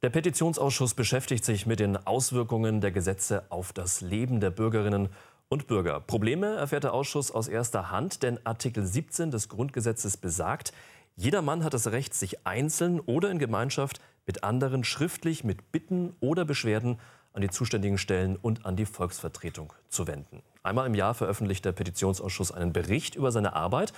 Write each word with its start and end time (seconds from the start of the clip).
Der 0.00 0.10
Petitionsausschuss 0.10 0.94
beschäftigt 0.94 1.44
sich 1.44 1.66
mit 1.66 1.80
den 1.80 1.96
Auswirkungen 1.96 2.80
der 2.80 2.92
Gesetze 2.92 3.42
auf 3.48 3.72
das 3.72 4.00
Leben 4.00 4.38
der 4.38 4.50
Bürgerinnen 4.50 5.08
und 5.48 5.66
Bürger. 5.66 5.98
Probleme 5.98 6.54
erfährt 6.54 6.84
der 6.84 6.94
Ausschuss 6.94 7.32
aus 7.32 7.48
erster 7.48 7.90
Hand, 7.90 8.22
denn 8.22 8.38
Artikel 8.44 8.86
17 8.86 9.32
des 9.32 9.48
Grundgesetzes 9.48 10.16
besagt, 10.16 10.72
jeder 11.16 11.42
Mann 11.42 11.64
hat 11.64 11.74
das 11.74 11.88
Recht, 11.88 12.14
sich 12.14 12.46
einzeln 12.46 13.00
oder 13.00 13.28
in 13.32 13.40
Gemeinschaft 13.40 14.00
mit 14.24 14.44
anderen 14.44 14.84
schriftlich 14.84 15.42
mit 15.42 15.72
Bitten 15.72 16.14
oder 16.20 16.44
Beschwerden 16.44 17.00
an 17.32 17.42
die 17.42 17.50
zuständigen 17.50 17.98
Stellen 17.98 18.36
und 18.36 18.66
an 18.66 18.76
die 18.76 18.86
Volksvertretung 18.86 19.72
zu 19.88 20.06
wenden. 20.06 20.42
Einmal 20.62 20.86
im 20.86 20.94
Jahr 20.94 21.14
veröffentlicht 21.14 21.64
der 21.64 21.72
Petitionsausschuss 21.72 22.52
einen 22.52 22.72
Bericht 22.72 23.16
über 23.16 23.32
seine 23.32 23.54
Arbeit. 23.54 23.92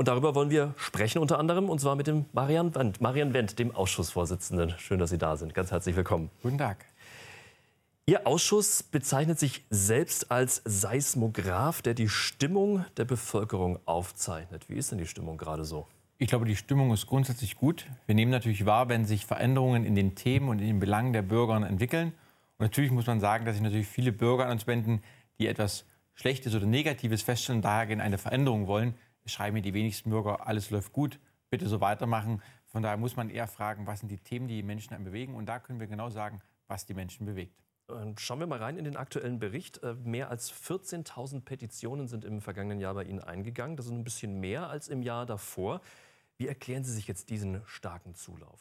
Und 0.00 0.08
darüber 0.08 0.34
wollen 0.34 0.48
wir 0.48 0.72
sprechen 0.78 1.18
unter 1.18 1.38
anderem, 1.38 1.68
und 1.68 1.78
zwar 1.78 1.94
mit 1.94 2.06
dem 2.06 2.24
Marian 2.32 2.74
Wendt, 2.74 3.02
Marian 3.02 3.34
Wendt, 3.34 3.58
dem 3.58 3.70
Ausschussvorsitzenden. 3.74 4.72
Schön, 4.78 4.98
dass 4.98 5.10
Sie 5.10 5.18
da 5.18 5.36
sind. 5.36 5.52
Ganz 5.52 5.72
herzlich 5.72 5.94
willkommen. 5.94 6.30
Guten 6.42 6.56
Tag. 6.56 6.86
Ihr 8.06 8.26
Ausschuss 8.26 8.82
bezeichnet 8.82 9.38
sich 9.38 9.62
selbst 9.68 10.30
als 10.30 10.62
Seismograph, 10.64 11.82
der 11.82 11.92
die 11.92 12.08
Stimmung 12.08 12.86
der 12.96 13.04
Bevölkerung 13.04 13.78
aufzeichnet. 13.84 14.70
Wie 14.70 14.76
ist 14.76 14.90
denn 14.90 14.96
die 14.96 15.06
Stimmung 15.06 15.36
gerade 15.36 15.66
so? 15.66 15.86
Ich 16.16 16.28
glaube, 16.28 16.46
die 16.46 16.56
Stimmung 16.56 16.94
ist 16.94 17.06
grundsätzlich 17.06 17.56
gut. 17.56 17.84
Wir 18.06 18.14
nehmen 18.14 18.30
natürlich 18.30 18.64
wahr, 18.64 18.88
wenn 18.88 19.04
sich 19.04 19.26
Veränderungen 19.26 19.84
in 19.84 19.94
den 19.94 20.14
Themen 20.14 20.48
und 20.48 20.60
in 20.60 20.66
den 20.66 20.80
Belangen 20.80 21.12
der 21.12 21.20
Bürger 21.20 21.56
entwickeln. 21.56 22.14
Und 22.56 22.60
natürlich 22.60 22.90
muss 22.90 23.06
man 23.06 23.20
sagen, 23.20 23.44
dass 23.44 23.56
sich 23.56 23.62
natürlich 23.62 23.88
viele 23.88 24.12
Bürger 24.12 24.46
an 24.46 24.52
uns 24.52 24.66
wenden, 24.66 25.02
die 25.38 25.46
etwas 25.46 25.84
Schlechtes 26.14 26.54
oder 26.54 26.64
Negatives 26.64 27.20
feststellen 27.20 27.58
und 27.58 27.64
daher 27.66 28.00
eine 28.00 28.16
Veränderung 28.16 28.66
wollen. 28.66 28.94
Schreiben 29.26 29.54
mir 29.54 29.62
die 29.62 29.74
wenigsten 29.74 30.10
Bürger, 30.10 30.46
alles 30.46 30.70
läuft 30.70 30.92
gut, 30.92 31.20
bitte 31.50 31.68
so 31.68 31.80
weitermachen. 31.80 32.42
Von 32.66 32.82
daher 32.82 32.96
muss 32.96 33.16
man 33.16 33.30
eher 33.30 33.46
fragen, 33.46 33.86
was 33.86 34.00
sind 34.00 34.08
die 34.08 34.18
Themen, 34.18 34.48
die 34.48 34.56
die 34.56 34.62
Menschen 34.62 35.02
bewegen. 35.04 35.34
Und 35.34 35.46
da 35.46 35.58
können 35.58 35.80
wir 35.80 35.86
genau 35.86 36.10
sagen, 36.10 36.40
was 36.68 36.86
die 36.86 36.94
Menschen 36.94 37.26
bewegt. 37.26 37.60
Ähm, 37.90 38.16
schauen 38.16 38.38
wir 38.38 38.46
mal 38.46 38.58
rein 38.58 38.76
in 38.76 38.84
den 38.84 38.96
aktuellen 38.96 39.38
Bericht. 39.38 39.82
Äh, 39.82 39.94
mehr 39.94 40.30
als 40.30 40.52
14.000 40.52 41.42
Petitionen 41.42 42.06
sind 42.06 42.24
im 42.24 42.40
vergangenen 42.40 42.80
Jahr 42.80 42.94
bei 42.94 43.04
Ihnen 43.04 43.20
eingegangen. 43.20 43.76
Das 43.76 43.86
ist 43.86 43.92
ein 43.92 44.04
bisschen 44.04 44.40
mehr 44.40 44.68
als 44.68 44.88
im 44.88 45.02
Jahr 45.02 45.26
davor. 45.26 45.80
Wie 46.36 46.46
erklären 46.46 46.84
Sie 46.84 46.92
sich 46.92 47.06
jetzt 47.06 47.30
diesen 47.30 47.60
starken 47.66 48.14
Zulauf? 48.14 48.60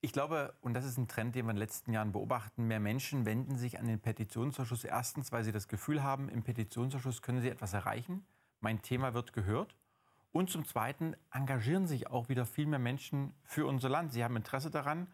Ich 0.00 0.12
glaube, 0.12 0.54
und 0.60 0.74
das 0.74 0.84
ist 0.84 0.98
ein 0.98 1.08
Trend, 1.08 1.34
den 1.34 1.46
wir 1.46 1.50
in 1.50 1.56
den 1.56 1.62
letzten 1.62 1.92
Jahren 1.92 2.12
beobachten, 2.12 2.68
mehr 2.68 2.80
Menschen 2.80 3.26
wenden 3.26 3.56
sich 3.56 3.78
an 3.78 3.86
den 3.86 3.98
Petitionsausschuss. 3.98 4.84
Erstens, 4.84 5.32
weil 5.32 5.42
sie 5.42 5.52
das 5.52 5.68
Gefühl 5.68 6.02
haben, 6.02 6.28
im 6.28 6.42
Petitionsausschuss 6.42 7.22
können 7.22 7.40
sie 7.40 7.48
etwas 7.48 7.72
erreichen. 7.72 8.24
Mein 8.60 8.82
Thema 8.82 9.14
wird 9.14 9.32
gehört. 9.32 9.76
Und 10.32 10.50
zum 10.50 10.64
Zweiten 10.64 11.16
engagieren 11.32 11.86
sich 11.86 12.08
auch 12.08 12.28
wieder 12.28 12.44
viel 12.44 12.66
mehr 12.66 12.78
Menschen 12.78 13.34
für 13.44 13.66
unser 13.66 13.88
Land. 13.88 14.12
Sie 14.12 14.22
haben 14.22 14.36
Interesse 14.36 14.70
daran 14.70 15.06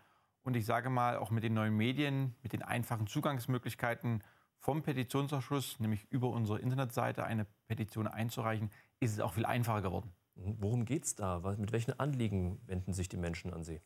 und 0.42 0.56
ich 0.56 0.66
sage 0.66 0.90
mal, 0.90 1.16
auch 1.16 1.30
mit 1.30 1.44
den 1.44 1.54
neuen 1.54 1.76
Medien, 1.76 2.34
mit 2.42 2.52
den 2.52 2.62
einfachen 2.62 3.06
Zugangsmöglichkeiten 3.06 4.24
vom 4.58 4.82
Petitionsausschuss, 4.82 5.80
nämlich 5.80 6.06
über 6.10 6.28
unsere 6.30 6.58
Internetseite 6.58 7.24
eine 7.24 7.46
Petition 7.68 8.06
einzureichen, 8.06 8.70
ist 9.00 9.12
es 9.12 9.20
auch 9.20 9.34
viel 9.34 9.46
einfacher 9.46 9.82
geworden. 9.82 10.12
Worum 10.34 10.84
geht 10.84 11.04
es 11.04 11.14
da? 11.14 11.40
Mit 11.58 11.72
welchen 11.72 11.98
Anliegen 11.98 12.60
wenden 12.66 12.92
sich 12.92 13.08
die 13.08 13.16
Menschen 13.16 13.52
an 13.52 13.64
Sie? 13.64 13.80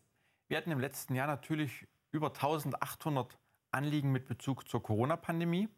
Wir 0.48 0.57
hatten 0.57 0.70
im 0.70 0.79
letzten 0.79 1.15
Jahr 1.15 1.27
natürlich 1.27 1.87
über 2.13 2.29
1800 2.29 3.39
Anliegen 3.73 4.13
mit 4.13 4.27
Bezug 4.27 4.69
zur 4.69 4.83
Corona-Pandemie. 4.83 5.69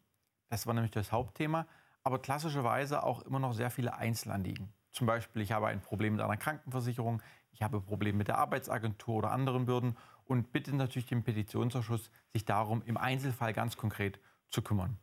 Das 0.48 0.66
war 0.66 0.74
nämlich 0.74 0.92
das 0.92 1.10
Hauptthema. 1.10 1.66
Aber 2.08 2.20
klassischerweise 2.20 3.02
auch 3.02 3.20
immer 3.20 3.38
noch 3.38 3.52
sehr 3.52 3.68
viele 3.68 3.94
Einzelanliegen. 3.94 4.72
Zum 4.92 5.06
Beispiel, 5.06 5.42
ich 5.42 5.52
habe 5.52 5.66
ein 5.66 5.82
Problem 5.82 6.14
mit 6.14 6.22
einer 6.22 6.38
Krankenversicherung, 6.38 7.20
ich 7.52 7.60
habe 7.60 7.82
Probleme 7.82 8.16
mit 8.16 8.28
der 8.28 8.38
Arbeitsagentur 8.38 9.16
oder 9.16 9.30
anderen 9.30 9.66
Bürden 9.66 9.94
und 10.24 10.50
bitte 10.50 10.74
natürlich 10.74 11.04
den 11.04 11.22
Petitionsausschuss, 11.22 12.10
sich 12.32 12.46
darum 12.46 12.80
im 12.86 12.96
Einzelfall 12.96 13.52
ganz 13.52 13.76
konkret 13.76 14.20
zu 14.48 14.62
kümmern. 14.62 14.96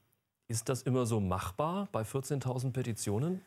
Ist 0.48 0.68
das 0.68 0.82
immer 0.82 1.06
so 1.06 1.20
machbar 1.20 1.90
bei 1.92 2.02
14.000 2.02 2.72
Petitionen? 2.72 3.40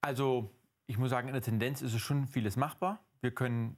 Also 0.00 0.54
ich 0.86 0.98
muss 0.98 1.10
sagen, 1.10 1.26
in 1.26 1.34
der 1.34 1.42
Tendenz 1.42 1.82
ist 1.82 1.94
es 1.94 2.00
schon 2.00 2.28
vieles 2.28 2.54
machbar. 2.54 3.00
Wir 3.22 3.34
können 3.34 3.76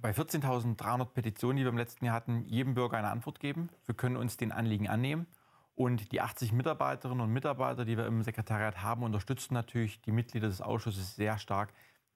bei 0.00 0.10
14.300 0.10 1.04
Petitionen, 1.04 1.58
die 1.58 1.62
wir 1.62 1.70
im 1.70 1.78
letzten 1.78 2.04
Jahr 2.04 2.16
hatten, 2.16 2.46
jedem 2.46 2.74
Bürger 2.74 2.96
eine 2.96 3.10
Antwort 3.10 3.38
geben. 3.38 3.68
Wir 3.84 3.94
können 3.94 4.16
uns 4.16 4.36
den 4.36 4.50
Anliegen 4.50 4.88
annehmen. 4.88 5.28
Und 5.76 6.10
die 6.10 6.22
80 6.22 6.52
Mitarbeiterinnen 6.52 7.20
und 7.20 7.32
Mitarbeiter, 7.32 7.84
die 7.84 7.98
wir 7.98 8.06
im 8.06 8.22
Sekretariat 8.22 8.82
haben, 8.82 9.02
unterstützen 9.02 9.52
natürlich 9.52 10.00
die 10.00 10.10
Mitglieder 10.10 10.48
des 10.48 10.62
Ausschusses 10.62 11.16
sehr 11.16 11.38
stark 11.38 11.72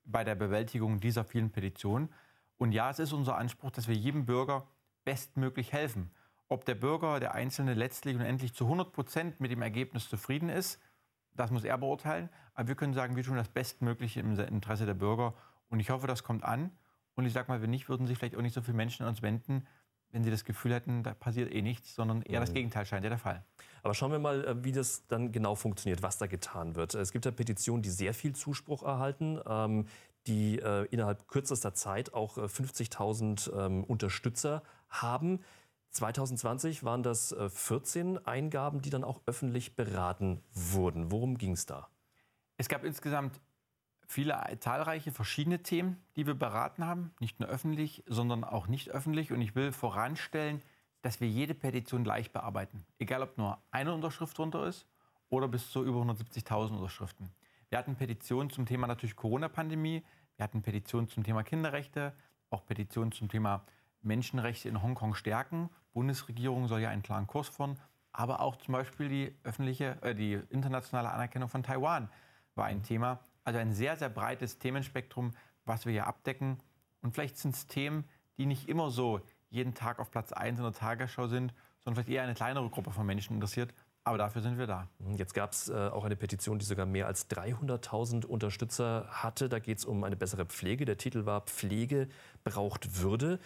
bei 0.06 0.25
der 0.25 0.34
Bewältigung 0.34 0.98
dieser 0.98 1.25
vielen 1.25 1.50
Petitionen. 1.50 2.09
Und 2.56 2.72
ja, 2.72 2.88
es 2.88 2.99
ist 2.99 3.12
unser 3.12 3.37
Anspruch, 3.37 3.70
dass 3.70 3.87
wir 3.87 3.94
jedem 3.94 4.25
Bürger 4.25 4.66
bestmöglich 5.04 5.75
helfen. 5.75 6.10
Ob 6.49 6.65
der 6.65 6.75
Bürger, 6.75 7.20
der 7.20 7.34
Einzelne 7.34 7.75
letztlich 7.75 8.16
und 8.16 8.22
endlich 8.22 8.54
zu 8.54 8.65
100 8.65 8.93
Prozent 8.93 9.41
mit 9.41 9.50
dem 9.50 9.60
Ergebnis 9.60 10.09
zufrieden 10.09 10.49
ist, 10.49 10.81
das 11.34 11.50
muss 11.50 11.65
er 11.65 11.76
beurteilen. 11.76 12.31
Aber 12.54 12.69
wir 12.69 12.75
können 12.76 12.94
sagen, 12.94 13.15
wir 13.15 13.25
tun 13.25 13.37
das 13.37 13.49
Bestmögliche 13.49 14.20
im 14.20 14.38
Interesse 14.38 14.87
der 14.87 14.94
Bürger. 14.94 15.34
Und 15.69 15.81
ich 15.81 15.91
hoffe, 15.91 16.06
das 16.06 16.25
kommt 16.25 16.44
an. 16.44 16.70
Und 17.15 17.26
ich 17.26 17.34
sage 17.34 17.53
mal, 17.53 17.60
wenn 17.60 17.70
nicht, 17.70 17.91
würden 17.91 18.06
sich 18.06 18.16
vielleicht 18.16 18.37
auch 18.37 18.43
nicht 18.43 18.54
so 18.54 18.62
viele 18.62 18.76
Menschen 18.76 19.03
an 19.03 19.10
uns 19.10 19.20
wenden, 19.20 19.66
wenn 20.12 20.25
sie 20.25 20.31
das 20.31 20.44
Gefühl 20.44 20.75
hätten, 20.75 21.03
da 21.03 21.15
passiert 21.15 21.53
eh 21.53 21.62
nichts, 21.62 21.94
sondern 21.94 22.22
eher 22.22 22.41
das 22.41 22.50
mhm. 22.50 22.54
Gegenteil 22.54 22.87
scheint 22.87 23.04
ja 23.04 23.10
der 23.10 23.19
Fall. 23.19 23.44
Aber 23.82 23.94
schauen 23.94 24.12
wir 24.12 24.19
mal, 24.19 24.44
äh, 24.44 24.65
wie 24.65 24.72
das 24.72 25.06
dann 25.06 25.32
genau 25.32 25.54
funktioniert, 25.54 26.03
was 26.03 26.19
da 26.19 26.26
getan 26.26 26.75
wird. 26.75 26.94
Es 26.94 27.12
gibt 27.12 27.25
ja 27.25 27.31
Petitionen, 27.31 27.82
die 27.82 27.91
sehr 27.91 28.15
viel 28.15 28.34
Zuspruch 28.34 28.82
erhalten. 28.82 29.41
Ähm, 29.47 29.87
die 30.26 30.59
äh, 30.59 30.84
innerhalb 30.91 31.28
kürzester 31.28 31.75
Zeit 31.75 32.12
auch 32.12 32.37
äh, 32.37 32.43
50.000 32.43 33.53
ähm, 33.53 33.84
Unterstützer 33.84 34.62
haben. 34.88 35.41
2020 35.91 36.84
waren 36.84 37.03
das 37.03 37.32
äh, 37.32 37.49
14 37.49 38.25
Eingaben, 38.26 38.81
die 38.81 38.91
dann 38.91 39.04
auch 39.04 39.20
öffentlich 39.26 39.76
beraten 39.76 40.43
wurden. 40.53 41.10
Worum 41.10 41.38
ging 41.38 41.53
es 41.53 41.66
da? 41.66 41.88
Es 42.59 42.69
gab 42.69 42.84
insgesamt 42.84 43.41
viele 44.10 44.59
zahlreiche 44.59 45.12
verschiedene 45.12 45.62
Themen, 45.62 46.03
die 46.16 46.26
wir 46.26 46.34
beraten 46.34 46.84
haben, 46.84 47.12
nicht 47.21 47.38
nur 47.38 47.48
öffentlich, 47.48 48.03
sondern 48.06 48.43
auch 48.43 48.66
nicht 48.66 48.91
öffentlich. 48.91 49.32
Und 49.32 49.41
ich 49.41 49.54
will 49.54 49.71
voranstellen, 49.71 50.60
dass 51.03 51.21
wir 51.21 51.28
jede 51.28 51.54
Petition 51.54 52.03
gleich 52.03 52.32
bearbeiten, 52.32 52.84
egal 52.99 53.22
ob 53.22 53.38
nur 53.38 53.59
eine 53.70 53.94
Unterschrift 53.94 54.37
drunter 54.37 54.66
ist 54.66 54.87
oder 55.28 55.47
bis 55.47 55.70
zu 55.70 55.84
über 55.84 56.00
170.000 56.00 56.76
Unterschriften. 56.76 57.31
Wir 57.69 57.78
hatten 57.78 57.94
Petitionen 57.94 58.50
zum 58.50 58.66
Thema 58.66 58.88
natürlich 58.88 59.15
Corona-Pandemie, 59.15 60.03
wir 60.37 60.44
hatten 60.44 60.60
Petitionen 60.62 61.09
zum 61.09 61.22
Thema 61.22 61.44
Kinderrechte, 61.44 62.12
auch 62.50 62.66
Petitionen 62.66 63.12
zum 63.12 63.28
Thema 63.28 63.65
Menschenrechte 64.03 64.69
in 64.69 64.82
Hongkong 64.82 65.15
stärken. 65.15 65.70
Bundesregierung 65.93 66.66
soll 66.66 66.81
ja 66.81 66.91
einen 66.91 67.03
klaren 67.03 67.28
Kurs 67.28 67.49
fahren, 67.49 67.78
aber 68.12 68.41
auch 68.41 68.56
zum 68.56 68.72
Beispiel 68.72 69.09
die 69.09 69.37
öffentliche, 69.44 70.03
äh, 70.03 70.16
die 70.16 70.41
internationale 70.50 71.10
Anerkennung 71.10 71.49
von 71.49 71.62
Taiwan 71.62 72.10
war 72.56 72.65
ein 72.65 72.82
Thema. 72.82 73.20
Also 73.44 73.58
ein 73.58 73.72
sehr, 73.72 73.96
sehr 73.96 74.08
breites 74.08 74.58
Themenspektrum, 74.58 75.32
was 75.64 75.86
wir 75.86 75.92
hier 75.92 76.06
abdecken. 76.06 76.58
Und 77.02 77.14
vielleicht 77.14 77.38
sind 77.38 77.54
es 77.54 77.66
Themen, 77.66 78.04
die 78.38 78.46
nicht 78.46 78.68
immer 78.68 78.90
so 78.90 79.20
jeden 79.48 79.74
Tag 79.74 79.98
auf 79.98 80.10
Platz 80.10 80.32
1 80.32 80.58
in 80.58 80.64
der 80.64 80.72
Tagesschau 80.72 81.26
sind, 81.26 81.52
sondern 81.80 81.96
vielleicht 82.04 82.16
eher 82.16 82.22
eine 82.22 82.34
kleinere 82.34 82.68
Gruppe 82.68 82.90
von 82.90 83.06
Menschen 83.06 83.34
interessiert. 83.34 83.72
Aber 84.04 84.16
dafür 84.16 84.40
sind 84.40 84.58
wir 84.58 84.66
da. 84.66 84.88
Mhm, 84.98 85.16
jetzt 85.16 85.34
gab 85.34 85.52
es 85.52 85.68
äh, 85.68 85.74
auch 85.74 86.04
eine 86.04 86.16
Petition, 86.16 86.58
die 86.58 86.64
sogar 86.64 86.86
mehr 86.86 87.06
als 87.06 87.28
300.000 87.30 88.24
Unterstützer 88.24 89.06
hatte. 89.10 89.48
Da 89.48 89.58
geht 89.58 89.78
es 89.78 89.84
um 89.84 90.04
eine 90.04 90.16
bessere 90.16 90.46
Pflege. 90.46 90.84
Der 90.84 90.96
Titel 90.96 91.26
war 91.26 91.42
Pflege 91.42 92.08
braucht 92.42 93.00
Würde. 93.00 93.38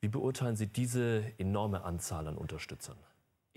Wie 0.00 0.08
beurteilen 0.08 0.56
Sie 0.56 0.66
diese 0.66 1.32
enorme 1.38 1.84
Anzahl 1.84 2.28
an 2.28 2.36
Unterstützern? 2.36 2.96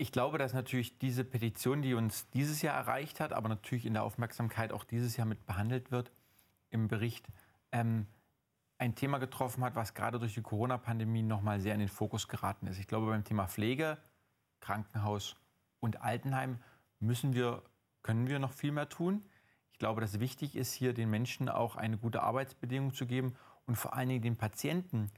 Ich 0.00 0.12
glaube, 0.12 0.38
dass 0.38 0.52
natürlich 0.54 0.98
diese 0.98 1.24
Petition, 1.24 1.82
die 1.82 1.94
uns 1.94 2.30
dieses 2.30 2.62
Jahr 2.62 2.76
erreicht 2.76 3.18
hat, 3.18 3.32
aber 3.32 3.48
natürlich 3.48 3.84
in 3.84 3.94
der 3.94 4.04
Aufmerksamkeit 4.04 4.72
auch 4.72 4.84
dieses 4.84 5.16
Jahr 5.16 5.26
mit 5.26 5.44
behandelt 5.44 5.90
wird 5.90 6.12
im 6.70 6.86
Bericht, 6.86 7.26
ähm, 7.72 8.06
ein 8.78 8.94
Thema 8.94 9.18
getroffen 9.18 9.64
hat, 9.64 9.74
was 9.74 9.94
gerade 9.94 10.20
durch 10.20 10.34
die 10.34 10.42
Corona-Pandemie 10.42 11.24
noch 11.24 11.42
mal 11.42 11.58
sehr 11.58 11.74
in 11.74 11.80
den 11.80 11.88
Fokus 11.88 12.28
geraten 12.28 12.68
ist. 12.68 12.78
Ich 12.78 12.86
glaube, 12.86 13.06
beim 13.06 13.24
Thema 13.24 13.48
Pflege, 13.48 13.98
Krankenhaus 14.60 15.34
und 15.80 16.00
Altenheim 16.00 16.60
müssen 17.00 17.34
wir, 17.34 17.64
können 18.02 18.28
wir 18.28 18.38
noch 18.38 18.52
viel 18.52 18.70
mehr 18.70 18.88
tun. 18.88 19.24
Ich 19.72 19.80
glaube, 19.80 20.00
dass 20.00 20.20
wichtig 20.20 20.54
ist, 20.54 20.72
hier 20.72 20.94
den 20.94 21.10
Menschen 21.10 21.48
auch 21.48 21.74
eine 21.74 21.98
gute 21.98 22.22
Arbeitsbedingung 22.22 22.94
zu 22.94 23.04
geben 23.04 23.34
und 23.66 23.74
vor 23.74 23.94
allen 23.94 24.08
Dingen 24.08 24.22
den 24.22 24.36
Patienten 24.36 25.10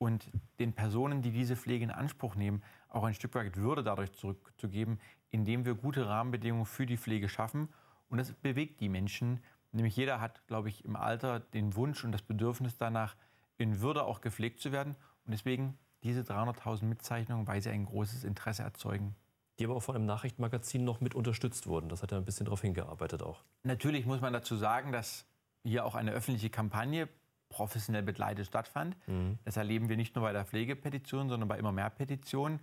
und 0.00 0.30
den 0.58 0.72
Personen, 0.72 1.20
die 1.20 1.30
diese 1.30 1.56
Pflege 1.56 1.84
in 1.84 1.90
Anspruch 1.90 2.34
nehmen, 2.34 2.62
auch 2.88 3.04
ein 3.04 3.14
Stück 3.14 3.34
weit 3.34 3.56
Würde 3.56 3.84
dadurch 3.84 4.12
zurückzugeben, 4.12 4.98
indem 5.30 5.64
wir 5.64 5.74
gute 5.74 6.06
Rahmenbedingungen 6.06 6.64
für 6.64 6.86
die 6.86 6.96
Pflege 6.96 7.28
schaffen. 7.28 7.68
Und 8.08 8.18
das 8.18 8.32
bewegt 8.32 8.80
die 8.80 8.88
Menschen. 8.88 9.40
Nämlich 9.72 9.94
jeder 9.94 10.20
hat, 10.20 10.46
glaube 10.46 10.70
ich, 10.70 10.84
im 10.84 10.96
Alter 10.96 11.38
den 11.38 11.76
Wunsch 11.76 12.02
und 12.02 12.12
das 12.12 12.22
Bedürfnis 12.22 12.78
danach, 12.78 13.14
in 13.58 13.82
Würde 13.82 14.04
auch 14.04 14.22
gepflegt 14.22 14.60
zu 14.60 14.72
werden. 14.72 14.96
Und 15.26 15.32
deswegen 15.32 15.78
diese 16.02 16.22
300.000 16.22 16.84
Mitzeichnungen, 16.86 17.46
weil 17.46 17.60
sie 17.60 17.68
ein 17.68 17.84
großes 17.84 18.24
Interesse 18.24 18.62
erzeugen 18.62 19.14
die 19.60 19.66
aber 19.66 19.76
auch 19.76 19.82
von 19.82 19.94
einem 19.94 20.06
Nachrichtenmagazin 20.06 20.84
noch 20.84 21.00
mit 21.00 21.14
unterstützt 21.14 21.66
wurden. 21.66 21.90
Das 21.90 22.02
hat 22.02 22.12
ja 22.12 22.16
ein 22.16 22.24
bisschen 22.24 22.46
darauf 22.46 22.62
hingearbeitet 22.62 23.22
auch. 23.22 23.44
Natürlich 23.62 24.06
muss 24.06 24.22
man 24.22 24.32
dazu 24.32 24.56
sagen, 24.56 24.90
dass 24.90 25.26
hier 25.62 25.84
auch 25.84 25.94
eine 25.94 26.12
öffentliche 26.12 26.48
Kampagne 26.48 27.08
professionell 27.50 28.02
begleitet 28.02 28.46
stattfand. 28.46 28.96
Mhm. 29.06 29.38
Das 29.44 29.58
erleben 29.58 29.90
wir 29.90 29.98
nicht 29.98 30.16
nur 30.16 30.24
bei 30.24 30.32
der 30.32 30.46
Pflegepetition, 30.46 31.28
sondern 31.28 31.48
bei 31.48 31.58
immer 31.58 31.72
mehr 31.72 31.90
Petitionen. 31.90 32.60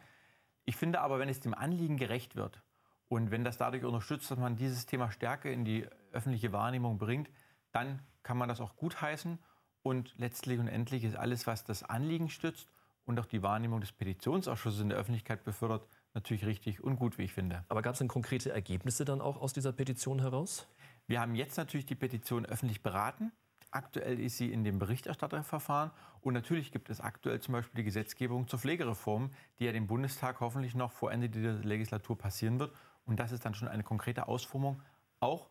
Ich 0.66 0.76
finde 0.76 1.02
aber, 1.02 1.20
wenn 1.20 1.30
es 1.30 1.40
dem 1.40 1.54
Anliegen 1.54 1.98
gerecht 1.98 2.36
wird 2.36 2.64
und 3.08 3.30
wenn 3.30 3.44
das 3.44 3.58
dadurch 3.58 3.86
unterstützt, 3.86 4.32
dass 4.32 4.40
man 4.40 4.56
dieses 4.56 4.88
Thema 4.88 5.12
Stärke 5.12 5.52
in 5.52 5.64
die 5.64 5.88
öffentliche 6.12 6.52
Wahrnehmung 6.52 6.98
bringt, 6.98 7.30
dann 7.72 8.00
kann 8.24 8.38
man 8.38 8.50
das 8.50 8.60
auch 8.60 8.76
gutheißen. 8.76 9.38
Und 9.84 10.14
letztlich 10.18 10.60
und 10.60 10.68
endlich 10.68 11.04
ist 11.04 11.16
alles, 11.16 11.48
was 11.48 11.64
das 11.64 11.84
Anliegen 11.84 12.30
stützt 12.30 12.70
und 13.06 13.18
auch 13.20 13.26
die 13.26 13.42
Wahrnehmung 13.42 13.80
des 13.80 13.94
Petitionsausschusses 13.94 14.82
in 14.82 14.90
der 14.90 14.98
Öffentlichkeit 14.98 15.46
befördert, 15.46 15.88
natürlich 16.14 16.46
richtig 16.46 16.84
und 16.84 16.98
gut, 16.98 17.18
wie 17.18 17.24
ich 17.24 17.34
finde. 17.34 17.64
Aber 17.70 17.82
gab 17.82 17.94
es 17.94 18.00
denn 18.00 18.10
konkrete 18.10 18.52
Ergebnisse 18.52 19.06
dann 19.06 19.22
auch 19.22 19.40
aus 19.40 19.54
dieser 19.54 19.72
Petition 19.72 20.20
heraus? 20.20 20.68
Wir 21.08 21.22
haben 21.22 21.36
jetzt 21.36 21.56
natürlich 21.56 21.86
die 21.86 21.96
Petition 21.96 22.46
öffentlich 22.46 22.84
beraten. 22.84 23.32
Aktuell 23.72 24.20
ist 24.20 24.38
sie 24.38 24.52
in 24.52 24.64
dem 24.64 24.80
Berichterstatterverfahren. 24.80 25.92
Und 26.22 26.34
natürlich 26.34 26.72
gibt 26.72 26.90
es 26.90 27.02
aktuell 27.02 27.40
zum 27.40 27.54
Beispiel 27.54 27.78
die 27.78 27.84
Gesetzgebung 27.84 28.48
zur 28.48 28.60
Pflegereform, 28.60 29.32
die 29.60 29.66
ja 29.66 29.72
dem 29.72 29.88
Bundestag 29.88 30.40
hoffentlich 30.40 30.76
noch 30.76 30.92
vor 30.92 31.12
Ende 31.12 31.30
dieser 31.30 31.54
Legislatur 31.54 32.18
passieren 32.18 32.60
wird. 32.60 32.74
Und 33.06 33.20
das 33.20 33.32
ist 33.32 33.46
dann 33.46 33.54
schon 33.54 33.68
eine 33.68 33.84
konkrete 33.84 34.28
Ausformung, 34.28 34.82
auch 35.20 35.50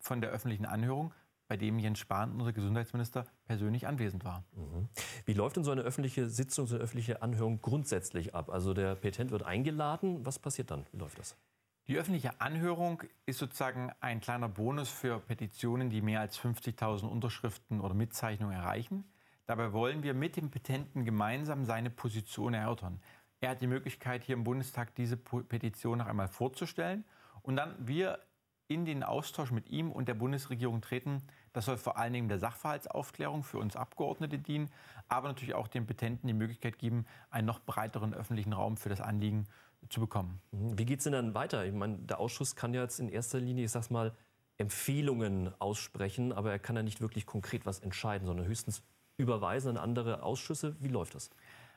von 0.00 0.20
der 0.20 0.30
öffentlichen 0.30 0.66
Anhörung, 0.66 1.12
bei 1.46 1.56
dem 1.56 1.78
Jens 1.78 1.98
Spahn, 1.98 2.32
unser 2.32 2.52
Gesundheitsminister, 2.52 3.26
persönlich 3.44 3.86
anwesend 3.86 4.24
war. 4.24 4.44
Mhm. 4.52 4.88
Wie 5.26 5.34
läuft 5.34 5.56
denn 5.56 5.64
so 5.64 5.70
eine 5.70 5.82
öffentliche 5.82 6.28
Sitzung, 6.28 6.66
so 6.66 6.74
eine 6.74 6.84
öffentliche 6.84 7.22
Anhörung 7.22 7.60
grundsätzlich 7.60 8.34
ab? 8.34 8.50
Also 8.50 8.72
der 8.74 8.94
Petent 8.94 9.30
wird 9.30 9.42
eingeladen. 9.42 10.24
Was 10.24 10.38
passiert 10.38 10.70
dann? 10.70 10.86
Wie 10.92 10.98
läuft 10.98 11.18
das? 11.18 11.36
Die 11.86 11.98
öffentliche 11.98 12.40
Anhörung 12.40 13.02
ist 13.26 13.38
sozusagen 13.38 13.92
ein 14.00 14.22
kleiner 14.22 14.48
Bonus 14.48 14.88
für 14.88 15.18
Petitionen, 15.18 15.90
die 15.90 16.00
mehr 16.00 16.20
als 16.20 16.40
50.000 16.40 17.04
Unterschriften 17.04 17.82
oder 17.82 17.92
Mitzeichnungen 17.92 18.56
erreichen. 18.56 19.04
Dabei 19.44 19.74
wollen 19.74 20.02
wir 20.02 20.14
mit 20.14 20.36
dem 20.36 20.50
Petenten 20.50 21.04
gemeinsam 21.04 21.66
seine 21.66 21.90
Position 21.90 22.54
erörtern. 22.54 23.02
Er 23.40 23.50
hat 23.50 23.60
die 23.60 23.66
Möglichkeit, 23.66 24.24
hier 24.24 24.34
im 24.34 24.44
Bundestag 24.44 24.94
diese 24.94 25.18
Petition 25.18 25.98
noch 25.98 26.06
einmal 26.06 26.28
vorzustellen 26.28 27.04
und 27.42 27.56
dann 27.56 27.74
wir 27.78 28.18
in 28.66 28.86
den 28.86 29.02
Austausch 29.02 29.50
mit 29.50 29.68
ihm 29.68 29.92
und 29.92 30.08
der 30.08 30.14
Bundesregierung 30.14 30.80
treten. 30.80 31.22
Das 31.52 31.66
soll 31.66 31.76
vor 31.76 31.98
allen 31.98 32.14
Dingen 32.14 32.28
der 32.28 32.38
Sachverhaltsaufklärung 32.38 33.42
für 33.42 33.58
uns 33.58 33.76
Abgeordnete 33.76 34.38
dienen, 34.38 34.70
aber 35.08 35.28
natürlich 35.28 35.54
auch 35.54 35.68
den 35.68 35.86
Petenten 35.86 36.28
die 36.28 36.32
Möglichkeit 36.32 36.78
geben, 36.78 37.04
einen 37.28 37.46
noch 37.46 37.60
breiteren 37.60 38.14
öffentlichen 38.14 38.54
Raum 38.54 38.78
für 38.78 38.88
das 38.88 39.02
Anliegen 39.02 39.46
zu 39.88 40.00
bekommen. 40.00 40.40
Mhm. 40.52 40.78
Wie 40.78 40.84
geht 40.84 40.98
es 40.98 41.04
denn 41.04 41.12
dann 41.12 41.34
weiter? 41.34 41.64
Ich 41.64 41.72
meine, 41.72 41.98
der 41.98 42.20
Ausschuss 42.20 42.56
kann 42.56 42.74
ja 42.74 42.82
jetzt 42.82 43.00
in 43.00 43.08
erster 43.08 43.40
Linie, 43.40 43.64
ich 43.64 43.70
sag's 43.70 43.90
mal, 43.90 44.12
Empfehlungen 44.56 45.52
aussprechen, 45.60 46.32
aber 46.32 46.52
er 46.52 46.58
kann 46.58 46.76
ja 46.76 46.82
nicht 46.82 47.00
wirklich 47.00 47.26
konkret 47.26 47.66
was 47.66 47.80
entscheiden, 47.80 48.26
sondern 48.26 48.46
höchstens 48.46 48.82
überweisen 49.16 49.70
an 49.70 49.76
andere 49.76 50.22
Ausschüsse. 50.22 50.76
Wie 50.80 50.88
läuft 50.88 51.14
das? 51.14 51.30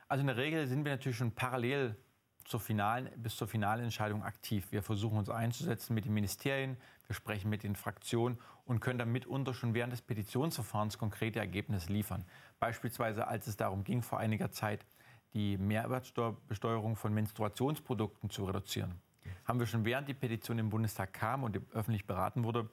Also 0.06 0.20
in 0.20 0.28
der 0.28 0.36
Regel 0.36 0.66
sind 0.66 0.84
wir 0.84 0.92
natürlich 0.92 1.18
schon 1.18 1.32
parallel 1.32 1.96
zur 2.44 2.60
finalen, 2.60 3.10
bis 3.16 3.36
zur 3.36 3.46
finalen 3.46 3.84
Entscheidung 3.84 4.22
aktiv. 4.22 4.72
Wir 4.72 4.82
versuchen 4.82 5.18
uns 5.18 5.28
einzusetzen 5.28 5.94
mit 5.94 6.06
den 6.06 6.14
Ministerien, 6.14 6.78
wir 7.06 7.14
sprechen 7.14 7.50
mit 7.50 7.62
den 7.62 7.76
Fraktionen 7.76 8.38
und 8.64 8.80
können 8.80 8.98
dann 8.98 9.12
mitunter 9.12 9.52
schon 9.54 9.74
während 9.74 9.92
des 9.92 10.02
Petitionsverfahrens 10.02 10.98
konkrete 10.98 11.38
Ergebnisse 11.40 11.92
liefern. 11.92 12.24
Beispielsweise, 12.58 13.26
als 13.26 13.46
es 13.46 13.56
darum 13.56 13.84
ging, 13.84 14.02
vor 14.02 14.18
einiger 14.18 14.50
Zeit 14.50 14.86
die 15.34 15.56
Mehrwertsteuerbesteuerung 15.58 16.96
von 16.96 17.12
Menstruationsprodukten 17.14 18.30
zu 18.30 18.44
reduzieren, 18.44 19.00
haben 19.44 19.58
wir 19.58 19.66
schon 19.66 19.84
während 19.84 20.08
die 20.08 20.14
Petition 20.14 20.58
im 20.58 20.70
Bundestag 20.70 21.12
kam 21.12 21.44
und 21.44 21.60
öffentlich 21.72 22.06
beraten 22.06 22.44
wurde, 22.44 22.68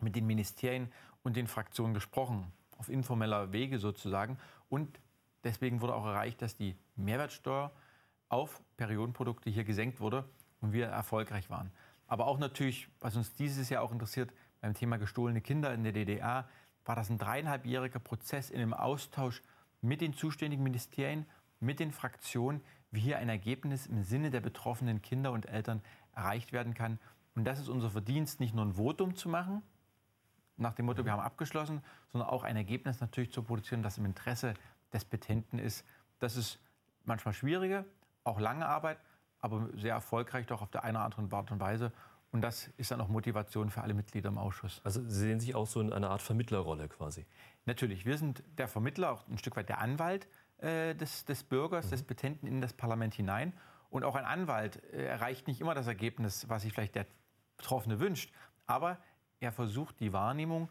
mit 0.00 0.16
den 0.16 0.26
Ministerien 0.26 0.90
und 1.22 1.36
den 1.36 1.46
Fraktionen 1.46 1.94
gesprochen, 1.94 2.52
auf 2.76 2.88
informeller 2.88 3.52
Wege 3.52 3.78
sozusagen. 3.78 4.38
Und 4.68 4.98
deswegen 5.44 5.80
wurde 5.80 5.94
auch 5.94 6.06
erreicht, 6.06 6.42
dass 6.42 6.56
die 6.56 6.76
Mehrwertsteuer 6.96 7.70
auf 8.28 8.60
Periodenprodukte 8.76 9.50
hier 9.50 9.64
gesenkt 9.64 10.00
wurde 10.00 10.24
und 10.60 10.72
wir 10.72 10.86
erfolgreich 10.86 11.50
waren. 11.50 11.70
Aber 12.06 12.26
auch 12.26 12.38
natürlich, 12.38 12.88
was 13.00 13.16
uns 13.16 13.34
dieses 13.34 13.68
Jahr 13.70 13.82
auch 13.82 13.92
interessiert, 13.92 14.32
beim 14.60 14.74
Thema 14.74 14.96
gestohlene 14.96 15.40
Kinder 15.40 15.72
in 15.72 15.82
der 15.82 15.92
DDR, 15.92 16.48
war 16.84 16.96
das 16.96 17.10
ein 17.10 17.18
dreieinhalbjähriger 17.18 18.00
Prozess 18.00 18.50
in 18.50 18.58
dem 18.58 18.74
Austausch 18.74 19.42
mit 19.80 20.00
den 20.00 20.14
zuständigen 20.14 20.62
Ministerien, 20.62 21.26
mit 21.62 21.80
den 21.80 21.92
Fraktionen, 21.92 22.60
wie 22.90 23.00
hier 23.00 23.18
ein 23.18 23.28
Ergebnis 23.28 23.86
im 23.86 24.02
Sinne 24.02 24.30
der 24.30 24.40
betroffenen 24.40 25.00
Kinder 25.00 25.32
und 25.32 25.46
Eltern 25.46 25.82
erreicht 26.14 26.52
werden 26.52 26.74
kann. 26.74 26.98
Und 27.34 27.44
das 27.44 27.58
ist 27.58 27.68
unser 27.68 27.90
Verdienst, 27.90 28.40
nicht 28.40 28.54
nur 28.54 28.64
ein 28.64 28.74
Votum 28.74 29.16
zu 29.16 29.28
machen, 29.28 29.62
nach 30.56 30.74
dem 30.74 30.86
Motto, 30.86 31.04
wir 31.04 31.12
haben 31.12 31.20
abgeschlossen, 31.20 31.82
sondern 32.12 32.28
auch 32.28 32.44
ein 32.44 32.56
Ergebnis 32.56 33.00
natürlich 33.00 33.32
zu 33.32 33.42
produzieren, 33.42 33.82
das 33.82 33.98
im 33.98 34.04
Interesse 34.04 34.54
des 34.92 35.04
Petenten 35.04 35.58
ist. 35.58 35.84
Das 36.18 36.36
ist 36.36 36.58
manchmal 37.04 37.34
schwieriger, 37.34 37.84
auch 38.24 38.38
lange 38.38 38.66
Arbeit, 38.66 38.98
aber 39.40 39.68
sehr 39.74 39.94
erfolgreich 39.94 40.46
doch 40.46 40.62
auf 40.62 40.70
der 40.70 40.84
einen 40.84 40.96
oder 40.96 41.04
anderen 41.04 41.32
Art 41.32 41.50
und 41.50 41.60
Weise. 41.60 41.92
Und 42.30 42.42
das 42.42 42.68
ist 42.76 42.90
dann 42.90 43.00
auch 43.00 43.08
Motivation 43.08 43.70
für 43.70 43.82
alle 43.82 43.92
Mitglieder 43.92 44.28
im 44.28 44.38
Ausschuss. 44.38 44.80
Also 44.84 45.02
Sie 45.02 45.18
sehen 45.20 45.40
sich 45.40 45.54
auch 45.54 45.66
so 45.66 45.80
in 45.80 45.92
einer 45.92 46.10
Art 46.10 46.22
Vermittlerrolle 46.22 46.88
quasi. 46.88 47.26
Natürlich, 47.66 48.06
wir 48.06 48.16
sind 48.16 48.42
der 48.56 48.68
Vermittler, 48.68 49.12
auch 49.12 49.28
ein 49.28 49.38
Stück 49.38 49.56
weit 49.56 49.68
der 49.68 49.80
Anwalt 49.80 50.28
äh, 50.62 50.94
des, 50.94 51.24
des, 51.24 51.42
Bürgers, 51.44 51.86
mhm. 51.86 51.90
des 51.90 52.02
Petenten 52.02 52.46
in 52.46 52.60
das 52.60 52.72
Parlament 52.72 53.14
hinein. 53.14 53.52
Und 53.90 54.04
auch 54.04 54.14
ein 54.14 54.24
Anwalt 54.24 54.82
äh, 54.92 55.04
erreicht 55.04 55.46
nicht 55.46 55.60
immer 55.60 55.74
das 55.74 55.86
Ergebnis, 55.86 56.48
was 56.48 56.62
sich 56.62 56.72
vielleicht 56.72 56.94
der 56.94 57.06
Betroffene 57.56 58.00
wünscht. 58.00 58.32
Aber 58.66 58.98
er 59.40 59.52
versucht 59.52 60.00
die 60.00 60.12
Wahrnehmung 60.12 60.68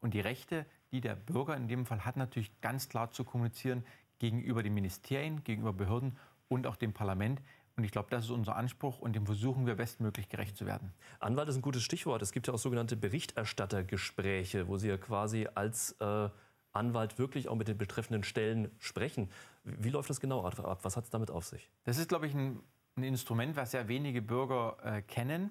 und 0.00 0.14
die 0.14 0.20
Rechte, 0.20 0.66
die 0.92 1.00
der 1.00 1.14
Bürger 1.14 1.56
in 1.56 1.68
dem 1.68 1.86
Fall 1.86 2.04
hat, 2.04 2.16
natürlich 2.16 2.60
ganz 2.60 2.88
klar 2.88 3.10
zu 3.10 3.24
kommunizieren 3.24 3.84
gegenüber 4.18 4.62
den 4.62 4.74
Ministerien, 4.74 5.42
gegenüber 5.42 5.72
Behörden 5.72 6.16
und 6.48 6.66
auch 6.66 6.76
dem 6.76 6.92
Parlament. 6.92 7.40
Und 7.76 7.84
ich 7.84 7.92
glaube, 7.92 8.08
das 8.10 8.26
ist 8.26 8.30
unser 8.30 8.56
Anspruch 8.56 8.98
und 8.98 9.14
dem 9.14 9.24
versuchen 9.24 9.66
wir 9.66 9.76
bestmöglich 9.76 10.28
gerecht 10.28 10.56
zu 10.56 10.66
werden. 10.66 10.92
Anwalt 11.18 11.48
ist 11.48 11.56
ein 11.56 11.62
gutes 11.62 11.82
Stichwort. 11.82 12.20
Es 12.20 12.32
gibt 12.32 12.46
ja 12.46 12.52
auch 12.52 12.58
sogenannte 12.58 12.96
Berichterstattergespräche, 12.96 14.68
wo 14.68 14.76
Sie 14.76 14.88
ja 14.88 14.98
quasi 14.98 15.48
als 15.54 15.92
äh, 16.00 16.28
Anwalt 16.72 17.18
wirklich 17.18 17.48
auch 17.48 17.56
mit 17.56 17.68
den 17.68 17.78
betreffenden 17.78 18.24
Stellen 18.24 18.70
sprechen. 18.78 19.30
Wie, 19.64 19.90
läuft 19.90 20.10
das 20.10 20.20
genau 20.20 20.44
ab? 20.44 20.78
Was 20.82 20.96
hat 20.96 21.04
es 21.04 21.10
damit 21.10 21.30
auf 21.30 21.44
sich? 21.44 21.70
Das 21.84 21.98
ist, 21.98 22.08
glaube 22.08 22.26
ich, 22.26 22.34
ein, 22.34 22.60
ein 22.96 23.04
Instrument, 23.04 23.56
was 23.56 23.72
sehr 23.72 23.88
wenige 23.88 24.22
Bürger 24.22 24.76
äh, 24.82 25.02
kennen, 25.02 25.50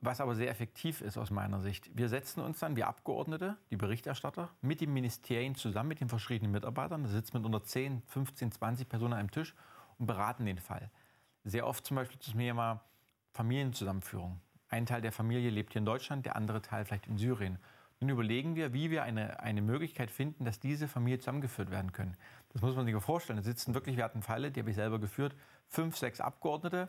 was 0.00 0.20
aber 0.20 0.34
sehr 0.34 0.50
effektiv 0.50 1.00
ist 1.00 1.16
aus 1.16 1.30
meiner 1.30 1.60
Sicht. 1.60 1.90
Wir 1.96 2.08
setzen 2.08 2.40
uns 2.40 2.58
dann, 2.58 2.76
wir 2.76 2.88
Abgeordnete, 2.88 3.56
die 3.70 3.76
Berichterstatter, 3.76 4.50
mit 4.60 4.80
den 4.80 4.92
Ministerien 4.92 5.54
zusammen, 5.54 5.88
mit 5.88 6.00
den 6.00 6.08
verschiedenen 6.08 6.52
Mitarbeitern. 6.52 7.04
Da 7.04 7.08
sitzen 7.08 7.38
mit 7.38 7.46
unter 7.46 7.62
10, 7.62 8.02
15, 8.06 8.52
20 8.52 8.88
Personen 8.88 9.14
einem 9.14 9.30
Tisch 9.30 9.54
und 9.98 10.06
beraten 10.06 10.44
den 10.44 10.58
Fall. 10.58 10.90
Sehr 11.44 11.66
oft 11.66 11.86
zum 11.86 11.96
Beispiel 11.96 12.18
zum 12.18 12.38
Thema 12.38 12.82
Familienzusammenführung. 13.32 14.40
Ein 14.68 14.86
Teil 14.86 15.02
der 15.02 15.12
Familie 15.12 15.50
lebt 15.50 15.72
hier 15.72 15.80
in 15.80 15.86
Deutschland, 15.86 16.26
der 16.26 16.36
andere 16.36 16.62
Teil 16.62 16.84
vielleicht 16.84 17.06
in 17.06 17.18
Syrien. 17.18 17.58
Nun 18.04 18.10
überlegen 18.10 18.54
wir, 18.54 18.74
wie 18.74 18.90
wir 18.90 19.02
eine, 19.02 19.40
eine 19.40 19.62
Möglichkeit 19.62 20.10
finden, 20.10 20.44
dass 20.44 20.60
diese 20.60 20.88
Familien 20.88 21.20
zusammengeführt 21.20 21.70
werden 21.70 21.92
können. 21.92 22.16
Das 22.52 22.60
muss 22.60 22.76
man 22.76 22.84
sich 22.84 22.94
vorstellen. 23.02 23.38
Da 23.38 23.42
sitzen 23.42 23.72
wirklich, 23.72 23.96
wir 23.96 24.04
hatten 24.04 24.20
Fälle, 24.20 24.50
die 24.50 24.60
habe 24.60 24.68
ich 24.68 24.76
selber 24.76 24.98
geführt, 24.98 25.34
fünf, 25.68 25.96
sechs 25.96 26.20
Abgeordnete, 26.20 26.88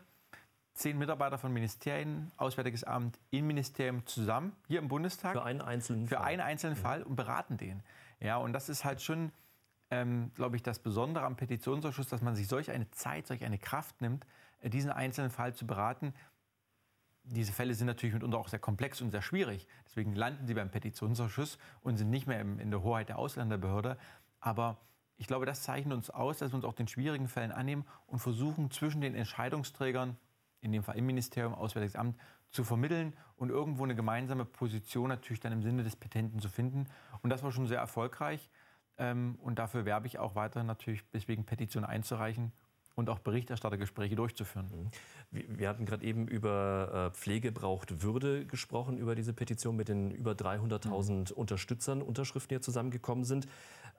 zehn 0.73 0.97
Mitarbeiter 0.97 1.37
von 1.37 1.53
Ministerien, 1.53 2.33
Auswärtiges 2.35 2.83
Amt, 2.83 3.17
Innenministerium 3.31 4.05
zusammen 4.05 4.51
hier 4.67 4.79
im 4.79 4.89
Bundestag. 4.89 5.31
Für 5.31 5.43
einen 5.43 5.61
einzelnen 5.61 6.07
Für 6.07 6.15
Fall. 6.15 6.25
einen 6.25 6.41
einzelnen 6.41 6.75
Fall 6.75 7.01
und 7.01 7.15
beraten 7.15 7.55
den. 7.55 7.81
Ja, 8.19 8.35
und 8.35 8.51
das 8.51 8.67
ist 8.67 8.83
halt 8.83 9.01
schon 9.01 9.31
ähm, 9.91 10.31
glaube 10.35 10.55
ich, 10.55 10.63
das 10.63 10.79
Besondere 10.79 11.25
am 11.25 11.37
Petitionsausschuss, 11.37 12.09
dass 12.09 12.21
man 12.21 12.35
sich 12.35 12.47
solch 12.47 12.71
eine 12.71 12.89
Zeit, 12.91 13.27
solch 13.27 13.45
eine 13.45 13.57
Kraft 13.57 14.01
nimmt, 14.01 14.25
äh, 14.61 14.69
diesen 14.69 14.91
einzelnen 14.91 15.29
Fall 15.29 15.53
zu 15.53 15.65
beraten. 15.65 16.13
Diese 17.27 17.51
Fälle 17.51 17.73
sind 17.73 17.87
natürlich 17.87 18.13
mitunter 18.13 18.37
auch 18.37 18.47
sehr 18.47 18.59
komplex 18.59 19.01
und 19.01 19.09
sehr 19.09 19.21
schwierig. 19.21 19.67
Deswegen 19.85 20.13
landen 20.13 20.45
sie 20.45 20.53
beim 20.53 20.69
Petitionsausschuss 20.69 21.57
und 21.81 21.97
sind 21.97 22.09
nicht 22.09 22.27
mehr 22.27 22.39
in 22.39 22.69
der 22.69 22.83
Hoheit 22.83 23.09
der 23.09 23.17
Ausländerbehörde. 23.17 23.97
Aber 24.39 24.77
ich 25.17 25.27
glaube, 25.27 25.45
das 25.45 25.63
zeichnet 25.63 25.93
uns 25.93 26.09
aus, 26.09 26.37
dass 26.37 26.51
wir 26.51 26.55
uns 26.55 26.65
auch 26.65 26.73
den 26.73 26.87
schwierigen 26.87 27.27
Fällen 27.27 27.51
annehmen 27.51 27.85
und 28.05 28.19
versuchen, 28.19 28.69
zwischen 28.69 29.01
den 29.01 29.15
Entscheidungsträgern, 29.15 30.17
in 30.61 30.71
dem 30.71 30.83
Fall 30.83 30.97
im 30.97 31.05
Ministerium, 31.05 31.55
Auswärtiges 31.55 31.95
Amt, 31.95 32.19
zu 32.51 32.63
vermitteln 32.63 33.13
und 33.35 33.49
irgendwo 33.49 33.83
eine 33.83 33.95
gemeinsame 33.95 34.45
Position 34.45 35.09
natürlich 35.09 35.39
dann 35.39 35.51
im 35.51 35.63
Sinne 35.63 35.83
des 35.83 35.95
Petenten 35.95 36.39
zu 36.39 36.47
finden. 36.47 36.87
Und 37.21 37.29
das 37.31 37.43
war 37.43 37.51
schon 37.51 37.67
sehr 37.67 37.79
erfolgreich. 37.79 38.49
Ähm, 38.97 39.37
und 39.41 39.59
dafür 39.59 39.85
werbe 39.85 40.07
ich 40.07 40.19
auch 40.19 40.35
weiter 40.35 40.63
natürlich, 40.63 41.03
deswegen 41.11 41.43
Petitionen 41.43 41.89
einzureichen 41.89 42.53
und 42.95 43.09
auch 43.09 43.19
Berichterstattergespräche 43.19 44.15
durchzuführen. 44.15 44.91
Mhm. 45.31 45.59
Wir 45.59 45.69
hatten 45.69 45.85
gerade 45.85 46.05
eben 46.05 46.27
über 46.27 47.11
äh, 47.11 47.15
Pflege 47.15 47.51
braucht 47.51 48.01
Würde 48.01 48.45
gesprochen, 48.45 48.97
über 48.97 49.15
diese 49.15 49.33
Petition 49.33 49.75
mit 49.75 49.89
den 49.89 50.11
über 50.11 50.31
300.000 50.31 51.11
mhm. 51.11 51.37
Unterstützern, 51.37 52.01
Unterschriften, 52.01 52.49
die 52.49 52.55
ja 52.55 52.61
zusammengekommen 52.61 53.25
sind, 53.25 53.47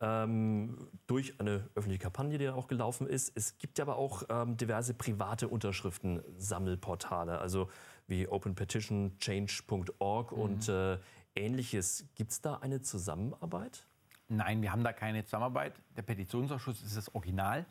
ähm, 0.01 0.89
durch 1.07 1.41
eine 1.41 1.69
öffentliche 1.75 2.03
Kampagne, 2.03 2.39
die 2.39 2.45
ja 2.45 2.55
auch 2.55 2.69
gelaufen 2.69 3.07
ist. 3.07 3.33
Es 3.35 3.59
gibt 3.59 3.79
aber 3.81 3.97
auch 3.97 4.25
ähm, 4.29 4.57
diverse 4.57 4.95
private 4.95 5.49
Unterschriften-Sammelportale, 5.49 7.39
also 7.39 7.69
wie 8.07 8.29
Open 8.29 8.55
Petition, 8.55 9.19
Change.org 9.19 10.33
mhm. 10.33 10.39
und 10.39 10.69
äh, 10.69 10.99
ähnliches. 11.35 12.07
Gibt 12.15 12.33
es 12.33 12.41
da 12.41 12.57
eine 12.57 12.81
Zusammenarbeit? 12.81 13.87
Nein, 14.29 14.63
wir 14.63 14.73
haben 14.73 14.83
da 14.83 14.93
keine 14.93 15.25
Zusammenarbeit. 15.25 15.75
Der 15.97 16.03
Petitionsausschuss 16.03 16.83
ist 16.83 16.97
das 16.97 17.15
Original. 17.15 17.65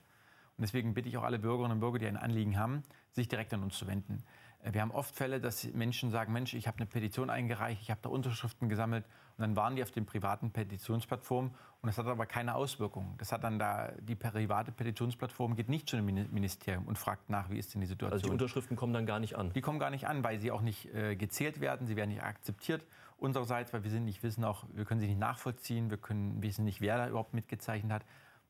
Und 0.57 0.61
deswegen 0.61 0.93
bitte 0.93 1.09
ich 1.09 1.17
auch 1.17 1.23
alle 1.23 1.39
Bürgerinnen 1.39 1.73
und 1.73 1.79
Bürger, 1.79 1.99
die 1.99 2.07
ein 2.07 2.17
Anliegen 2.17 2.57
haben, 2.57 2.83
sich 3.11 3.27
direkt 3.27 3.53
an 3.53 3.63
uns 3.63 3.77
zu 3.77 3.87
wenden. 3.87 4.23
Äh, 4.63 4.73
wir 4.73 4.81
haben 4.81 4.91
oft 4.91 5.15
Fälle, 5.15 5.39
dass 5.39 5.65
Menschen 5.73 6.11
sagen, 6.11 6.31
Mensch, 6.33 6.53
ich 6.53 6.67
habe 6.67 6.77
eine 6.77 6.85
Petition 6.85 7.29
eingereicht, 7.29 7.81
ich 7.81 7.91
habe 7.91 7.99
da 8.01 8.09
Unterschriften 8.09 8.69
gesammelt 8.69 9.05
und 9.37 9.41
dann 9.41 9.55
waren 9.55 9.75
die 9.75 9.83
auf 9.83 9.91
den 9.91 10.05
privaten 10.05 10.51
Petitionsplattformen 10.51 11.51
und 11.81 11.87
das 11.87 11.97
hat 11.97 12.07
aber 12.07 12.25
keine 12.25 12.55
Auswirkungen. 12.55 13.15
Das 13.17 13.31
hat 13.31 13.43
dann 13.43 13.59
da, 13.59 13.91
die 13.99 14.15
private 14.15 14.71
Petitionsplattform 14.71 15.55
geht 15.55 15.69
nicht 15.69 15.89
zu 15.89 15.97
einem 15.97 16.05
Ministerium 16.31 16.85
und 16.85 16.97
fragt 16.97 17.29
nach, 17.29 17.49
wie 17.49 17.59
ist 17.59 17.73
denn 17.73 17.81
die 17.81 17.87
Situation. 17.87 18.13
Also 18.13 18.27
die 18.27 18.31
Unterschriften 18.31 18.77
kommen 18.77 18.93
dann 18.93 19.05
gar 19.05 19.19
nicht 19.19 19.35
an? 19.35 19.51
Die 19.53 19.61
kommen 19.61 19.79
gar 19.79 19.89
nicht 19.89 20.07
an, 20.07 20.23
weil 20.23 20.39
sie 20.39 20.51
auch 20.51 20.61
nicht 20.61 20.93
äh, 20.93 21.15
gezählt 21.15 21.59
werden, 21.59 21.85
sie 21.85 21.95
werden 21.95 22.09
nicht 22.09 22.23
akzeptiert 22.23 22.85
unsererseits, 23.17 23.73
weil 23.73 23.83
wir 23.83 23.91
sind 23.91 24.05
nicht 24.05 24.23
wissen 24.23 24.43
auch, 24.43 24.65
wir 24.73 24.85
können 24.85 24.99
sie 24.99 25.07
nicht 25.07 25.19
nachvollziehen, 25.19 25.89
wir 25.89 25.97
können 25.97 26.41
wissen 26.41 26.65
nicht, 26.65 26.81
wer 26.81 26.97
da 26.97 27.07
überhaupt 27.07 27.33
mitgezeichnet 27.33 27.91
hat. 27.91 28.05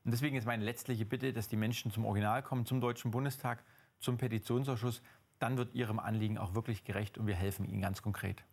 Und 0.06 0.12
deswegen 0.12 0.36
ist 0.36 0.46
meine 0.46 0.64
letztliche 0.64 1.04
Bitte, 1.04 1.32
dass 1.32 1.48
die 1.48 1.56
Menschen 1.56 1.90
zum 1.90 2.04
Original 2.04 2.40
kommen, 2.40 2.64
zum 2.64 2.80
Deutschen 2.80 3.10
Bundestag, 3.10 3.64
zum 3.98 4.18
Petitionsausschuss, 4.18 5.02
dann 5.40 5.58
wird 5.58 5.74
Ihrem 5.74 5.98
Anliegen 5.98 6.38
auch 6.38 6.54
wirklich 6.54 6.84
gerecht 6.84 7.18
und 7.18 7.26
wir 7.26 7.34
helfen 7.34 7.68
Ihnen 7.68 7.82
ganz 7.82 8.02
konkret. 8.02 8.44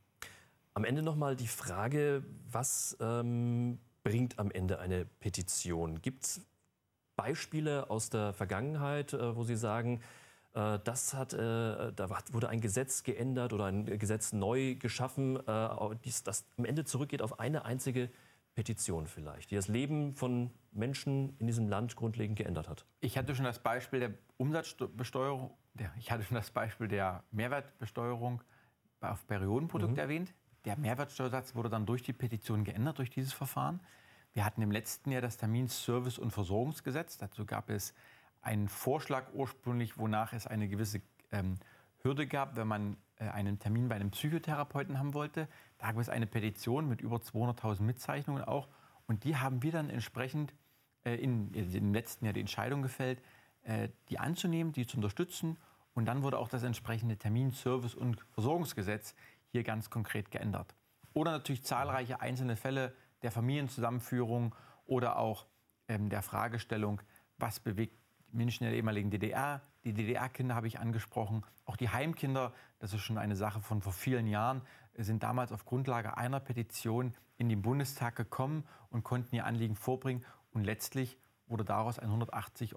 Am 0.74 0.83
Ende 0.83 1.03
noch 1.03 1.15
mal 1.15 1.36
die 1.36 1.48
Frage, 1.48 2.24
was 2.50 2.98
ähm, 3.00 3.77
bringt 4.01 4.39
am 4.39 4.50
Ende 4.50 4.79
eine 4.79 5.05
Petition? 5.05 6.01
Gibt 6.01 6.24
es 6.24 6.41
Beispiele 7.15 7.88
aus 7.91 8.10
der 8.10 8.33
Vergangenheit, 8.33 9.13
äh, 9.13 9.36
wo 9.36 9.43
Sie 9.43 9.55
sagen, 9.55 10.01
äh, 10.55 10.79
das 10.83 11.13
hat, 11.13 11.33
äh, 11.33 11.93
da 11.93 12.10
wurde 12.31 12.50
ein 12.50 12.62
Gesetz 12.62 13.03
geändert 13.03 13.53
oder 13.53 13.65
ein 13.65 13.86
Gesetz 14.00 14.33
neu 14.33 14.74
geschaffen, 14.74 15.36
äh, 15.36 15.95
das 16.24 16.45
am 16.57 16.65
Ende 16.65 16.83
zurückgeht 16.83 17.22
auf 17.22 17.39
eine 17.39 17.63
einzige 17.63 18.05
Petition 18.05 18.24
vielleicht, 18.55 19.51
die 19.51 19.55
das 19.55 19.67
Leben 19.67 20.15
von 20.15 20.51
Menschen 20.72 21.36
in 21.39 21.48
diesem 21.48 21.67
Land 21.67 21.95
grundlegend 21.95 22.38
geändert 22.38 22.69
hat? 22.69 22.86
Ich 23.01 23.17
hatte 23.17 23.36
schon 23.36 23.45
das 23.45 23.60
Beispiel 23.60 24.00
der 24.00 24.13
Umsatzbesteuerung 24.38 25.51
der, 25.74 25.91
ich 25.98 26.12
hatte 26.12 26.24
schon 26.24 26.36
das 26.36 26.51
Beispiel 26.51 26.88
der 26.88 27.24
Mehrwertbesteuerung 27.31 28.43
auf 29.01 29.25
Periodenprodukte 29.27 29.93
mhm. 29.93 30.00
erwähnt. 30.00 30.33
Der 30.65 30.77
Mehrwertsteuersatz 30.77 31.55
wurde 31.55 31.69
dann 31.69 31.86
durch 31.86 32.03
die 32.03 32.13
Petition 32.13 32.63
geändert, 32.63 33.00
durch 33.00 33.10
dieses 33.10 33.33
Verfahren. 33.33 33.81
Wir 34.33 34.45
hatten 34.45 34.62
im 34.62 34.72
letzten 34.72 35.12
Jahr 35.12 35.22
das 35.22 35.38
Terminservice- 35.38 36.19
und 36.19 36.31
Versorgungsgesetz. 36.31 37.17
Dazu 37.17 37.45
gab 37.45 37.69
es 37.69 37.93
einen 38.41 38.69
Vorschlag 38.69 39.33
ursprünglich, 39.33 39.98
wonach 39.98 40.33
es 40.33 40.48
eine 40.48 40.67
gewisse 40.67 41.01
ähm, 41.31 41.57
Hürde 42.01 42.27
gab, 42.27 42.55
wenn 42.55 42.67
man 42.67 42.98
einen 43.30 43.60
Termin 43.60 43.89
bei 43.89 43.96
einem 43.96 44.12
Psychotherapeuten 44.12 45.00
haben 45.00 45.13
wollte. 45.13 45.48
Da 45.77 45.88
gab 45.88 45.98
es 45.98 46.10
eine 46.10 46.27
Petition 46.27 46.88
mit 46.88 47.01
über 47.01 47.18
200.000 47.18 47.82
Mitzeichnungen 47.82 48.44
auch. 48.44 48.68
Und 49.08 49.24
die 49.24 49.38
haben 49.38 49.63
wir 49.63 49.72
dann 49.72 49.89
entsprechend 49.89 50.53
äh, 51.06 51.15
in, 51.15 51.53
in, 51.53 51.74
im 51.74 51.94
letzten 51.94 52.25
Jahr 52.25 52.34
die 52.34 52.39
Entscheidung 52.39 52.82
gefällt, 52.82 53.22
äh, 53.63 53.89
die 54.10 54.20
anzunehmen, 54.20 54.74
die 54.74 54.88
zu 54.88 54.98
unterstützen. 54.98 55.58
Und 55.94 56.06
dann 56.06 56.24
wurde 56.24 56.38
auch 56.38 56.50
das 56.50 56.63
entsprechende 56.63 57.18
Termin-, 57.18 57.51
Service- 57.51 57.96
und 57.96 58.22
Versorgungsgesetz 58.32 59.15
hier 59.48 59.63
ganz 59.63 59.89
konkret 59.89 60.32
geändert. 60.32 60.74
Oder 61.13 61.32
natürlich 61.32 61.63
zahlreiche 61.63 62.22
einzelne 62.22 62.56
Fälle 62.56 62.94
der 63.22 63.32
Familienzusammenführung 63.32 64.56
oder 64.86 65.18
auch 65.18 65.46
ähm, 65.88 66.10
der 66.10 66.22
Fragestellung, 66.22 67.01
was 67.38 67.60
bewegt 67.60 67.98
Menschen 68.34 68.63
in 68.63 68.70
der 68.70 68.78
ehemaligen 68.78 69.10
DDR. 69.10 69.62
Die 69.84 69.94
DDR-Kinder 69.94 70.56
habe 70.56 70.68
ich 70.68 70.80
angesprochen. 70.80 71.46
Auch 71.66 71.75
die 71.78 71.90
Heimkinder, 71.90 72.54
das 72.80 72.94
ist 72.94 73.02
schon 73.02 73.18
eine 73.18 73.36
Sache 73.36 73.62
von 73.62 73.82
vor 73.82 73.94
vielen 73.94 74.28
Jahren, 74.28 74.62
sind 74.98 75.24
damals 75.24 75.52
auf 75.52 75.66
Grundlage 75.66 76.18
einer 76.18 76.40
Petition 76.40 77.13
in 77.38 77.50
den 77.50 77.62
Bundestag 77.62 78.16
gekommen 78.16 78.63
und 78.90 79.04
konnten 79.04 79.36
ihr 79.36 79.46
Anliegen 79.46 79.75
vorbringen. 79.75 80.24
Und 80.52 80.63
letztlich 80.63 81.18
wurde 81.48 81.66
daraus 81.66 82.00
ein 82.00 82.08
180 82.08 82.74
äh, 82.74 82.75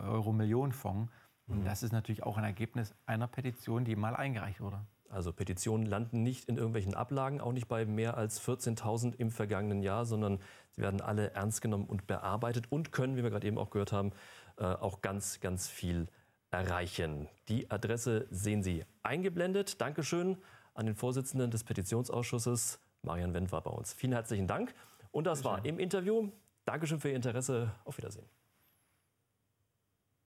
Euro 0.00 0.32
Millionenfonds. 0.32 1.10
Und 1.46 1.60
mhm. 1.60 1.64
das 1.64 1.82
ist 1.82 1.92
natürlich 1.92 2.22
auch 2.22 2.36
ein 2.36 2.44
Ergebnis 2.44 2.94
einer 3.06 3.26
Petition, 3.26 3.84
die 3.84 3.96
mal 3.96 4.14
eingereicht 4.14 4.60
wurde. 4.60 4.80
Also 5.10 5.32
Petitionen 5.32 5.86
landen 5.86 6.22
nicht 6.22 6.48
in 6.48 6.56
irgendwelchen 6.56 6.94
Ablagen, 6.94 7.40
auch 7.40 7.52
nicht 7.52 7.66
bei 7.66 7.84
mehr 7.84 8.16
als 8.16 8.40
14.000 8.40 9.16
im 9.16 9.32
vergangenen 9.32 9.82
Jahr, 9.82 10.06
sondern 10.06 10.38
sie 10.70 10.82
werden 10.82 11.00
alle 11.00 11.32
ernst 11.32 11.62
genommen 11.62 11.86
und 11.86 12.06
bearbeitet 12.06 12.70
und 12.70 12.92
können, 12.92 13.16
wie 13.16 13.24
wir 13.24 13.30
gerade 13.30 13.48
eben 13.48 13.58
auch 13.58 13.70
gehört 13.70 13.90
haben, 13.90 14.12
äh, 14.60 14.64
auch 14.64 15.00
ganz, 15.00 15.40
ganz 15.40 15.68
viel 15.68 16.06
erreichen. 16.50 17.28
Die 17.48 17.70
Adresse 17.70 18.26
sehen 18.30 18.62
Sie 18.62 18.84
eingeblendet. 19.02 19.80
Dankeschön 19.80 20.36
an 20.74 20.86
den 20.86 20.94
Vorsitzenden 20.94 21.50
des 21.50 21.64
Petitionsausschusses, 21.64 22.78
Marian 23.02 23.34
Wendt 23.34 23.52
war 23.52 23.62
bei 23.62 23.70
uns. 23.70 23.92
Vielen 23.92 24.12
herzlichen 24.12 24.46
Dank. 24.46 24.74
Und 25.10 25.24
das 25.26 25.44
war 25.44 25.64
im 25.64 25.78
Interview 25.78 26.30
Dankeschön 26.64 27.00
für 27.00 27.08
Ihr 27.08 27.16
Interesse. 27.16 27.72
Auf 27.84 27.96
Wiedersehen. 27.96 28.39